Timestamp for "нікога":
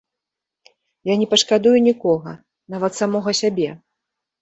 1.89-2.37